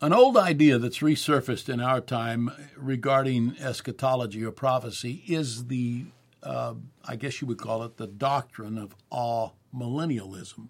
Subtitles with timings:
[0.00, 6.04] An old idea that's resurfaced in our time regarding eschatology or prophecy is the,
[6.40, 6.74] uh,
[7.04, 10.68] I guess you would call it, the doctrine of all millennialism.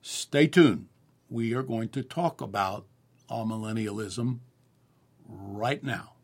[0.00, 0.88] Stay tuned.
[1.30, 2.86] We are going to talk about
[3.30, 4.40] amillennialism
[5.28, 6.14] right now.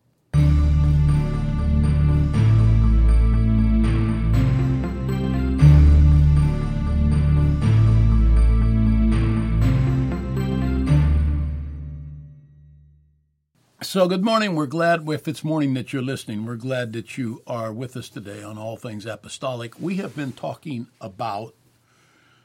[13.90, 14.54] So, good morning.
[14.54, 18.10] We're glad, if it's morning that you're listening, we're glad that you are with us
[18.10, 19.80] today on All Things Apostolic.
[19.80, 21.54] We have been talking about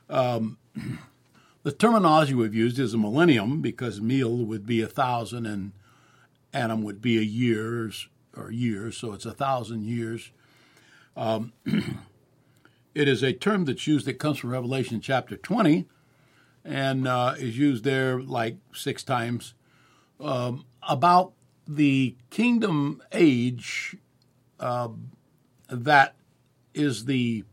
[0.10, 0.58] um,
[1.64, 5.74] the terminology we've used is a millennium because meal would be a thousand and
[6.54, 8.08] annum would be a years
[8.38, 10.32] or years, so it's a thousand years.
[11.18, 11.52] Um,
[12.96, 15.88] it is a term that's used that comes from Revelation chapter 20
[16.64, 19.56] and uh, is used there like six times
[20.20, 21.34] um, about
[21.68, 23.96] the kingdom age
[24.60, 24.90] uh,
[25.70, 26.16] that
[26.74, 27.44] is the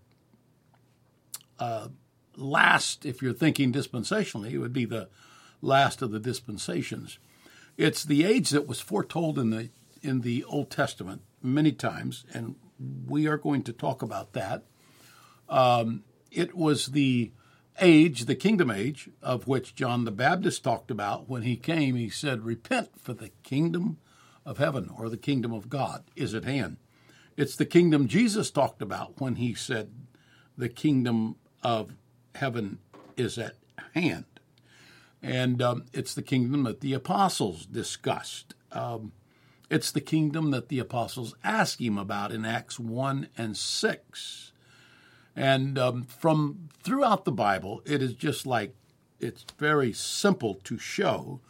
[1.58, 1.89] uh,
[2.36, 5.08] last, if you're thinking dispensationally, it would be the
[5.61, 7.19] last of the dispensations.
[7.77, 9.70] It's the age that was foretold in the
[10.02, 12.56] in the Old Testament many times, and
[13.06, 14.64] we are going to talk about that.
[15.48, 17.33] Um, it was the
[17.81, 21.95] age, the kingdom age, of which John the Baptist talked about when he came.
[21.97, 23.98] He said, Repent, for the kingdom
[24.45, 26.77] of heaven or the kingdom of God is at hand.
[27.36, 29.91] It's the kingdom Jesus talked about when he said,
[30.56, 31.95] The kingdom of
[32.34, 32.78] heaven
[33.17, 33.56] is at
[33.95, 34.25] hand.
[35.23, 38.55] And um, it's the kingdom that the apostles discussed.
[38.73, 39.12] Um,
[39.69, 44.53] it's the kingdom that the apostles asked him about in Acts 1 and 6.
[45.41, 48.74] And um, from throughout the Bible, it is just like
[49.19, 51.41] it's very simple to show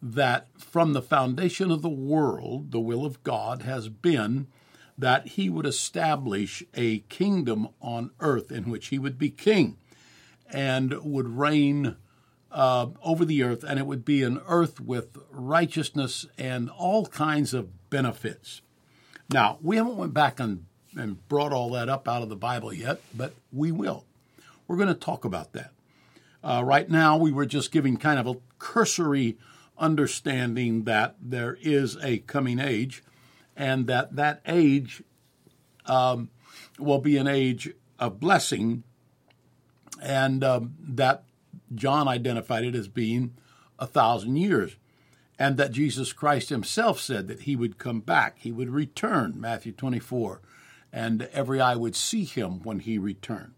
[0.00, 4.46] that from the foundation of the world, the will of God has been
[4.96, 9.76] that he would establish a kingdom on earth in which he would be king
[10.48, 11.96] and would reign
[12.52, 17.52] uh, over the earth, and it would be an earth with righteousness and all kinds
[17.52, 18.62] of benefits.
[19.32, 22.72] Now, we haven't went back and and brought all that up out of the Bible
[22.72, 24.04] yet, but we will.
[24.66, 25.70] We're going to talk about that.
[26.42, 29.36] Uh, right now, we were just giving kind of a cursory
[29.78, 33.02] understanding that there is a coming age,
[33.56, 35.02] and that that age
[35.86, 36.30] um,
[36.78, 38.84] will be an age of blessing,
[40.00, 41.24] and um, that
[41.74, 43.34] John identified it as being
[43.78, 44.76] a thousand years,
[45.38, 49.72] and that Jesus Christ himself said that he would come back, he would return, Matthew
[49.72, 50.40] 24
[50.96, 53.52] and every eye would see him when he returned.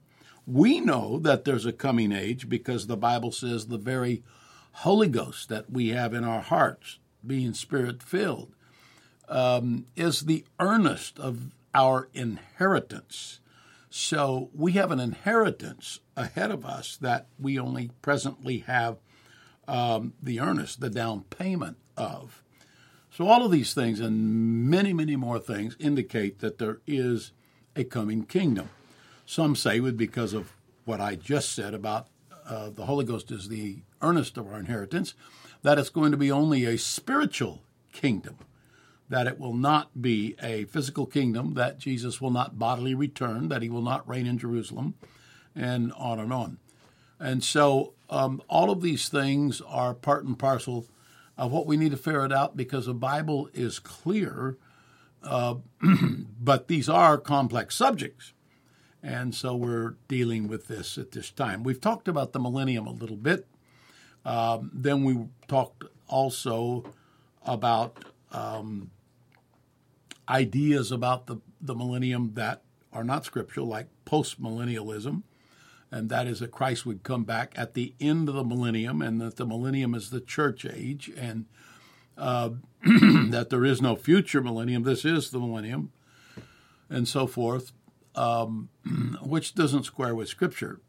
[0.45, 4.25] We know that there's a coming age because the Bible says the very
[4.73, 8.57] Holy Ghost that we have in our hearts, being spirit filled,
[9.29, 13.39] um, is the earnest of our inheritance.
[13.89, 18.97] So we have an inheritance ahead of us that we only presently have
[19.69, 22.43] um, the earnest, the down payment of.
[23.19, 27.33] So, all of these things and many, many more things indicate that there is
[27.75, 28.71] a coming kingdom.
[29.27, 30.53] Some say, with because of
[30.85, 32.07] what I just said about
[32.47, 35.15] uh, the Holy Ghost is the earnest of our inheritance,
[35.63, 38.37] that it's going to be only a spiritual kingdom,
[39.09, 43.63] that it will not be a physical kingdom, that Jesus will not bodily return, that
[43.63, 44.95] he will not reign in Jerusalem,
[45.57, 46.59] and on and on.
[47.19, 50.87] And so, um, all of these things are part and parcel
[51.39, 54.59] of what we need to ferret out because the Bible is clear,
[55.23, 55.55] uh,
[56.41, 58.33] but these are complex subjects.
[59.01, 61.63] And so we're dealing with this at this time.
[61.63, 63.47] We've talked about the millennium a little bit.
[64.25, 66.93] Um, then we talked also
[67.47, 68.91] about um,
[70.29, 72.63] ideas about the, the millennium that
[72.93, 75.23] are not scriptural, like postmillennialism
[75.91, 79.21] and that is that Christ would come back at the end of the millennium, and
[79.21, 81.47] that the millennium is the church age, and
[82.17, 82.51] uh,
[82.85, 84.83] that there is no future millennium.
[84.83, 85.93] This is the millennium,
[86.91, 87.73] and so forth,
[88.15, 88.69] um,
[89.23, 90.81] which doesn't square with Scripture.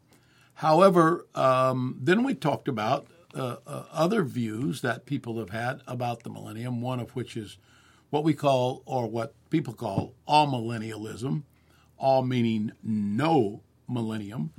[0.54, 6.22] However, um, then we talked about uh, uh, other views that people have had about
[6.22, 7.56] the millennium, one of which is
[8.10, 11.44] what we call, or what people call, amillennialism,
[11.96, 14.52] all meaning no millennium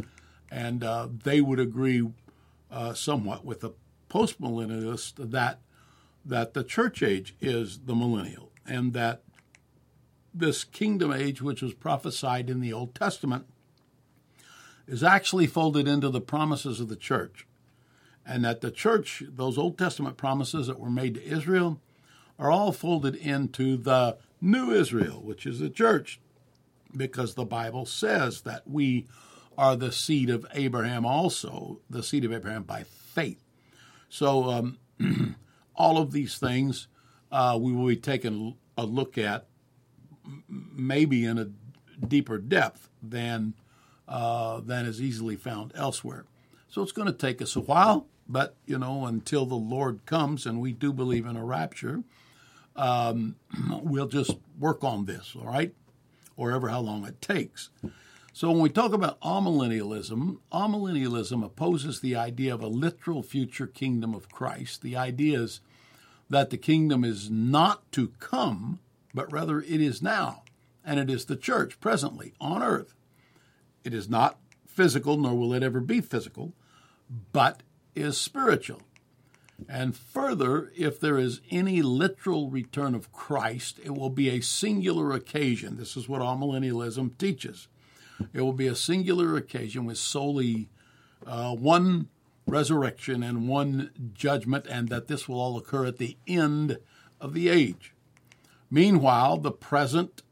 [0.51, 2.07] and uh, they would agree
[2.69, 3.71] uh, somewhat with the
[4.09, 5.59] postmillennialist that
[6.23, 9.23] that the church age is the millennial, and that
[10.33, 13.45] this kingdom age, which was prophesied in the Old Testament,
[14.87, 17.47] is actually folded into the promises of the church,
[18.23, 21.81] and that the church, those Old Testament promises that were made to Israel,
[22.37, 26.19] are all folded into the new Israel, which is the church,
[26.95, 29.07] because the Bible says that we
[29.57, 33.43] are the seed of Abraham, also the seed of Abraham by faith.
[34.09, 34.77] So, um,
[35.75, 36.87] all of these things
[37.31, 39.45] uh, we will be taking a look at
[40.47, 41.47] maybe in a
[42.05, 43.53] deeper depth than
[44.07, 46.25] uh, than is easily found elsewhere.
[46.67, 50.45] So it's going to take us a while, but you know, until the Lord comes,
[50.45, 52.03] and we do believe in a rapture,
[52.75, 53.35] um,
[53.83, 55.73] we'll just work on this, all right,
[56.35, 57.69] or ever how long it takes.
[58.33, 64.13] So when we talk about amillennialism, amillennialism opposes the idea of a literal future kingdom
[64.13, 64.81] of Christ.
[64.81, 65.59] The idea is
[66.29, 68.79] that the kingdom is not to come,
[69.13, 70.43] but rather it is now,
[70.85, 72.93] and it is the church presently on earth.
[73.83, 76.53] It is not physical, nor will it ever be physical,
[77.33, 77.63] but
[77.95, 78.81] is spiritual.
[79.67, 85.11] And further, if there is any literal return of Christ, it will be a singular
[85.11, 85.75] occasion.
[85.75, 87.67] This is what amillennialism teaches.
[88.33, 90.69] It will be a singular occasion with solely
[91.25, 92.09] uh, one
[92.47, 96.77] resurrection and one judgment, and that this will all occur at the end
[97.19, 97.93] of the age.
[98.69, 100.23] Meanwhile, the present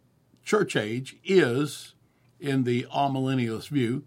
[0.43, 1.93] church age is,
[2.39, 4.03] in the amillennialist view,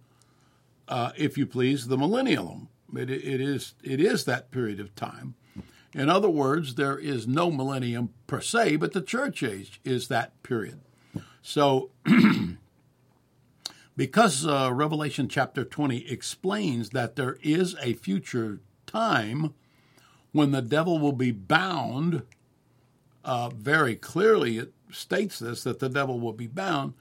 [0.88, 2.68] uh, if you please, the millennium.
[2.94, 5.34] It, it is it is that period of time.
[5.94, 10.42] In other words, there is no millennium per se, but the church age is that
[10.42, 10.80] period.
[11.42, 11.90] So,
[13.96, 19.54] because uh, Revelation chapter 20 explains that there is a future time
[20.32, 22.22] when the devil will be bound,
[23.24, 26.94] uh, very clearly it states this that the devil will be bound.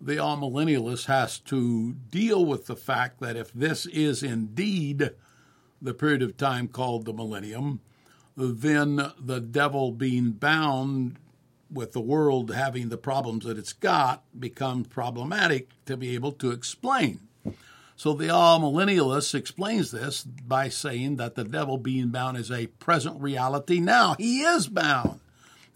[0.00, 5.10] The amillennialist has to deal with the fact that if this is indeed
[5.82, 7.80] the period of time called the millennium,
[8.36, 11.18] then the devil being bound
[11.70, 16.50] with the world having the problems that it's got become problematic to be able to
[16.50, 17.20] explain.
[17.96, 23.20] So the amillennialist explains this by saying that the devil being bound is a present
[23.20, 24.14] reality now.
[24.18, 25.20] He is bound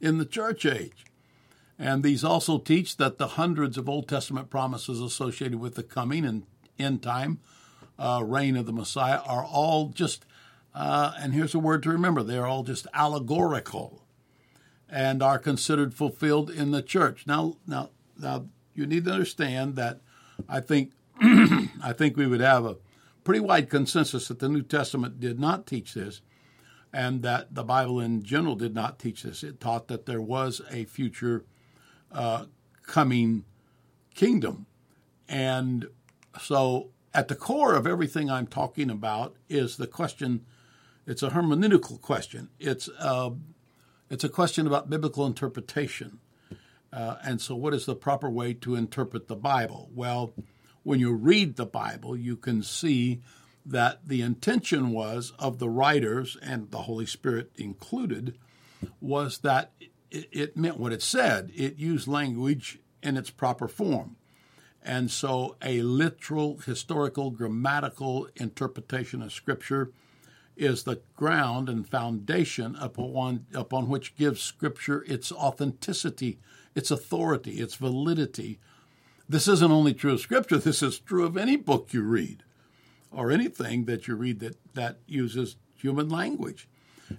[0.01, 1.05] in the church age.
[1.79, 6.25] And these also teach that the hundreds of Old Testament promises associated with the coming
[6.25, 6.45] and
[6.79, 7.41] end time
[7.99, 10.25] uh, reign of the Messiah are all just,
[10.75, 14.02] uh, and here's a word to remember, they're all just allegorical
[14.93, 17.27] and are considered fulfilled in the church.
[17.27, 18.45] Now, now, now,
[18.75, 20.01] you need to understand that
[20.49, 22.77] I think I think we would have a
[23.25, 26.21] pretty wide consensus that the New Testament did not teach this,
[26.93, 29.43] and that the Bible in general did not teach this.
[29.43, 31.47] It taught that there was a future
[32.13, 32.45] uh,
[32.87, 33.45] coming
[34.15, 34.67] kingdom.
[35.27, 35.87] And
[36.39, 40.45] so, at the core of everything I'm talking about is the question.
[41.07, 42.51] It's a hermeneutical question.
[42.59, 43.31] It's a, uh,
[44.13, 46.19] it's a question about biblical interpretation.
[46.93, 49.89] Uh, and so, what is the proper way to interpret the Bible?
[49.95, 50.35] Well,
[50.83, 53.23] when you read the Bible, you can see
[53.65, 58.37] that the intention was of the writers and the Holy Spirit included
[59.01, 59.73] was that
[60.11, 61.51] it, it meant what it said.
[61.55, 64.17] It used language in its proper form.
[64.83, 69.91] And so a literal, historical, grammatical interpretation of Scripture
[70.57, 76.39] is the ground and foundation upon, upon which gives Scripture its authenticity,
[76.75, 78.59] its authority, its validity.
[79.29, 82.43] This isn't only true of Scripture, this is true of any book you read
[83.11, 86.69] or anything that you read that, that uses human language.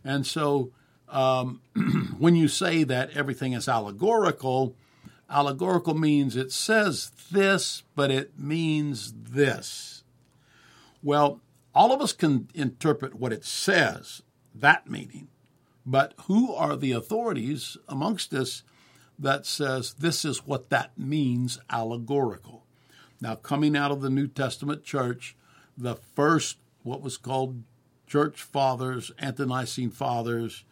[0.03, 0.71] And so
[1.09, 1.61] um,
[2.17, 4.75] when you say that everything is allegorical,
[5.29, 10.03] allegorical means it says this, but it means this.
[11.01, 11.41] Well,
[11.75, 14.21] all of us can interpret what it says,
[14.53, 15.29] that meaning,
[15.85, 18.63] but who are the authorities amongst us
[19.17, 22.65] that says this is what that means allegorical?
[23.19, 25.35] Now, coming out of the New Testament church,
[25.77, 27.63] the first, what was called
[28.05, 30.63] church fathers, ante fathers,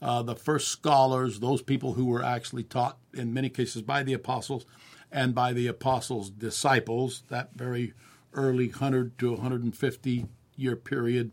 [0.00, 4.12] uh, the first scholars, those people who were actually taught in many cases by the
[4.12, 4.66] apostles
[5.10, 7.94] and by the apostles' disciples, that very
[8.34, 11.30] early 100 to 150 year period,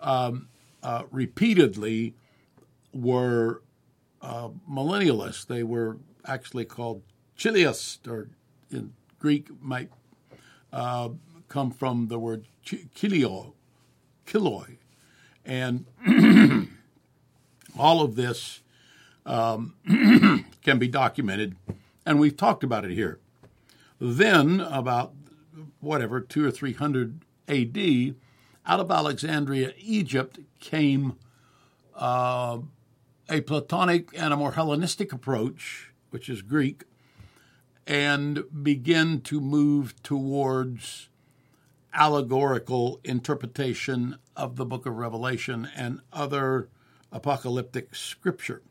[0.00, 0.48] um,
[0.82, 2.14] uh, repeatedly
[2.92, 3.62] were
[4.20, 5.46] uh, millennialists.
[5.46, 7.02] They were actually called
[7.38, 8.28] chiliast, or
[8.70, 9.90] in Greek might
[10.72, 11.10] uh,
[11.48, 13.52] come from the word kilio,
[14.26, 14.76] kiloi.
[15.44, 15.86] And
[17.78, 18.60] All of this
[19.24, 19.74] um,
[20.62, 21.56] can be documented,
[22.04, 23.18] and we've talked about it here.
[23.98, 25.14] Then, about
[25.80, 28.14] whatever, two or three hundred AD,
[28.66, 31.16] out of Alexandria, Egypt, came
[31.94, 32.58] uh,
[33.28, 36.84] a Platonic and a more Hellenistic approach, which is Greek,
[37.86, 41.08] and begin to move towards
[41.94, 46.68] allegorical interpretation of the book of Revelation and other
[47.10, 48.62] apocalyptic scripture.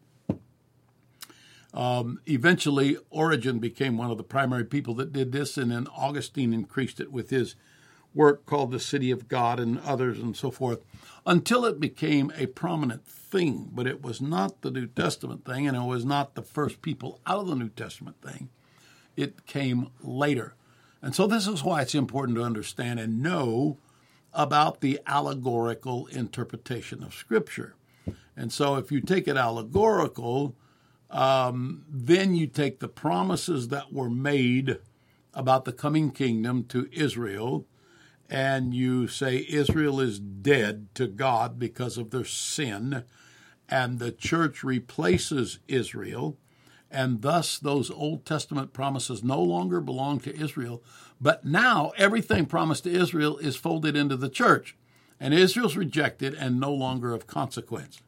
[1.73, 6.53] Um, eventually, Origen became one of the primary people that did this, and then Augustine
[6.53, 7.55] increased it with his
[8.13, 10.83] work called The City of God and others and so forth,
[11.25, 13.69] until it became a prominent thing.
[13.71, 17.19] But it was not the New Testament thing, and it was not the first people
[17.25, 18.49] out of the New Testament thing.
[19.15, 20.55] It came later.
[21.01, 23.77] And so, this is why it's important to understand and know
[24.33, 27.75] about the allegorical interpretation of Scripture.
[28.35, 30.55] And so, if you take it allegorical,
[31.09, 34.77] um, then you take the promises that were made
[35.33, 37.65] about the coming kingdom to Israel,
[38.31, 43.03] and you say Israel is dead to God because of their sin,
[43.69, 46.37] and the church replaces Israel,
[46.89, 50.81] and thus those Old Testament promises no longer belong to Israel,
[51.19, 54.75] but now everything promised to Israel is folded into the church,
[55.19, 58.01] and Israel's rejected and no longer of consequence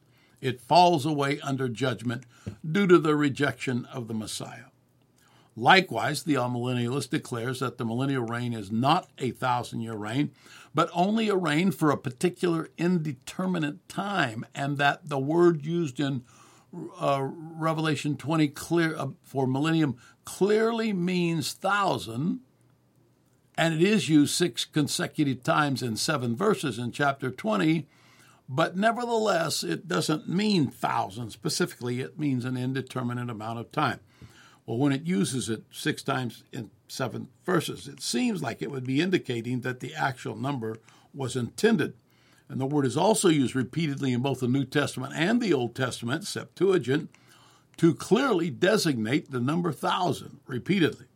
[0.44, 2.24] it falls away under judgment
[2.70, 4.73] due to the rejection of the Messiah.
[5.56, 10.32] Likewise, the amillennialist declares that the millennial reign is not a thousand year reign,
[10.74, 16.24] but only a reign for a particular indeterminate time, and that the word used in
[17.00, 22.40] uh, Revelation 20 clear uh, for millennium clearly means thousand,
[23.56, 27.86] and it is used six consecutive times in seven verses in chapter 20
[28.48, 34.00] but nevertheless, it doesn't mean thousand specifically, it means an indeterminate amount of time.
[34.66, 38.86] Well, when it uses it six times in seven verses, it seems like it would
[38.86, 40.78] be indicating that the actual number
[41.12, 41.94] was intended.
[42.48, 45.74] And the word is also used repeatedly in both the New Testament and the Old
[45.74, 47.10] Testament, Septuagint,
[47.76, 51.06] to clearly designate the number thousand repeatedly.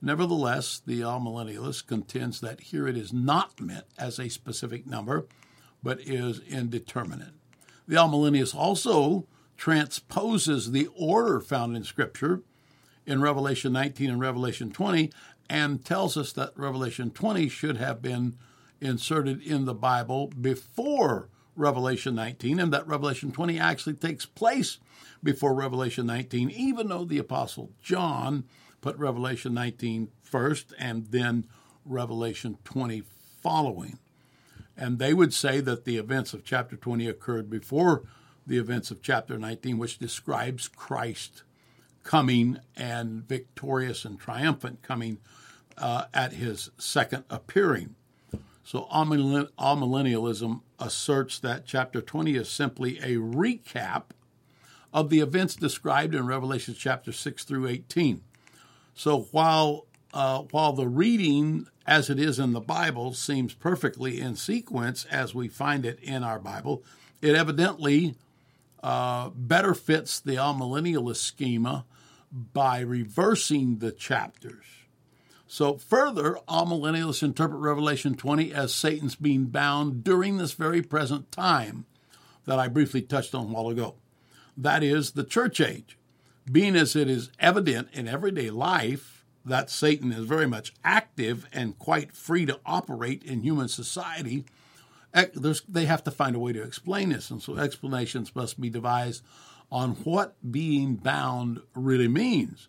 [0.00, 5.26] Nevertheless, the amillennialist contends that here it is not meant as a specific number,
[5.82, 7.34] but is indeterminate.
[7.86, 9.26] The amillennialist also
[9.56, 12.42] transposes the order found in Scripture
[13.08, 15.10] in Revelation 19 and Revelation 20
[15.48, 18.36] and tells us that Revelation 20 should have been
[18.82, 24.76] inserted in the Bible before Revelation 19 and that Revelation 20 actually takes place
[25.24, 28.44] before Revelation 19, even though the Apostle John
[28.82, 31.46] put Revelation 19 first and then
[31.86, 33.04] Revelation 20
[33.40, 33.98] following.
[34.76, 38.02] And they would say that the events of chapter 20 occurred before
[38.46, 41.42] the events of chapter 19, which describes Christ
[42.08, 45.18] coming and victorious and triumphant coming
[45.76, 47.94] uh, at his second appearing.
[48.64, 54.04] So amillennialism asserts that chapter 20 is simply a recap
[54.90, 58.22] of the events described in Revelation chapter 6 through 18.
[58.94, 59.84] So while
[60.14, 65.34] uh, while the reading as it is in the Bible seems perfectly in sequence as
[65.34, 66.82] we find it in our Bible,
[67.20, 68.14] it evidently
[68.82, 71.84] uh, better fits the amillennialist schema
[72.32, 74.64] by reversing the chapters.
[75.46, 81.86] So, further, amillennialists interpret Revelation 20 as Satan's being bound during this very present time
[82.44, 83.94] that I briefly touched on a while ago.
[84.56, 85.96] That is, the church age.
[86.50, 91.78] Being as it is evident in everyday life that Satan is very much active and
[91.78, 94.44] quite free to operate in human society,
[95.14, 95.26] eh,
[95.68, 97.30] they have to find a way to explain this.
[97.30, 99.22] And so explanations must be devised
[99.70, 102.68] on what being bound really means,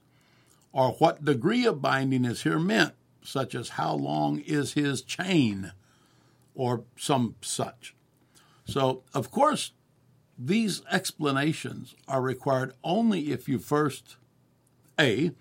[0.72, 5.72] or what degree of binding is here meant, such as how long is his chain,
[6.54, 7.96] or some such.
[8.66, 9.72] So, of course,
[10.38, 14.18] these explanations are required only if you first,
[15.00, 15.32] A,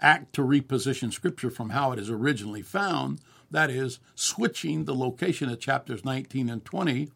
[0.00, 3.20] act to reposition Scripture from how it is originally found,
[3.50, 7.10] that is, switching the location of chapters 19 and 20.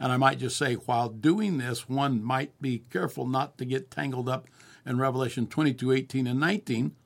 [0.00, 3.90] And I might just say, while doing this, one might be careful not to get
[3.90, 4.48] tangled up
[4.86, 6.96] in Revelation 22, 18, and 19,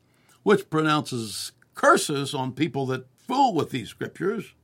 [0.45, 4.55] which pronounces curses on people that fool with these scriptures.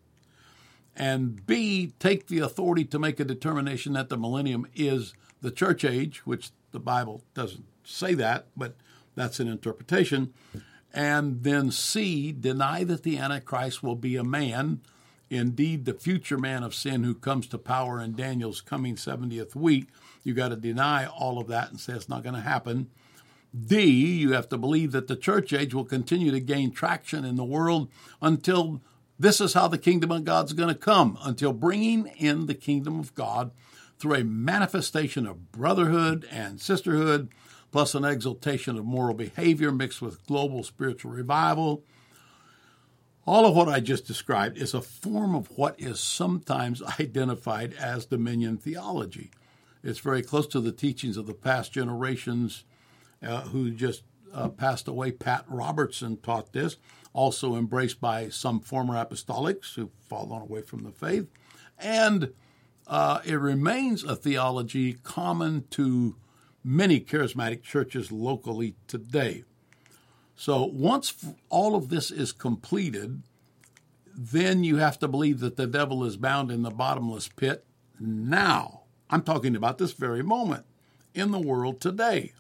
[0.95, 5.85] And B, take the authority to make a determination that the millennium is the church
[5.85, 8.77] age, which the Bible doesn't say that, but
[9.17, 10.33] that's an interpretation.
[10.93, 14.81] And then C, deny that the Antichrist will be a man,
[15.31, 19.87] indeed the future man of sin who comes to power in Daniel's coming 70th week.
[20.25, 22.91] You got to deny all of that and say it's not going to happen.
[23.59, 27.37] D, you have to believe that the church age will continue to gain traction in
[27.37, 27.89] the world
[28.21, 28.81] until
[29.21, 32.99] This is how the kingdom of God's going to come until bringing in the kingdom
[32.99, 33.51] of God
[33.99, 37.29] through a manifestation of brotherhood and sisterhood,
[37.71, 41.85] plus an exaltation of moral behavior mixed with global spiritual revival.
[43.27, 48.07] All of what I just described is a form of what is sometimes identified as
[48.07, 49.31] dominion theology.
[49.83, 52.65] It's very close to the teachings of the past generations
[53.23, 55.13] uh, who just uh, passed away.
[55.13, 56.77] Pat Robertson taught this,
[57.13, 61.29] also embraced by some former apostolics who've fallen away from the faith.
[61.79, 62.33] And
[62.87, 66.17] uh, it remains a theology common to
[66.63, 69.45] many charismatic churches locally today.
[70.41, 71.13] So once
[71.51, 73.23] all of this is completed,
[74.17, 77.67] then you have to believe that the devil is bound in the bottomless pit
[78.01, 78.85] now.
[79.11, 80.65] I'm talking about this very moment
[81.13, 82.33] in the world today.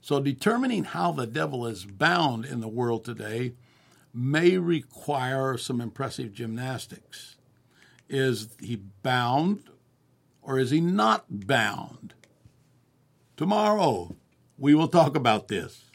[0.00, 3.54] So determining how the devil is bound in the world today
[4.14, 7.34] may require some impressive gymnastics.
[8.08, 9.64] Is he bound
[10.42, 12.14] or is he not bound?
[13.36, 14.14] Tomorrow
[14.56, 15.89] we will talk about this.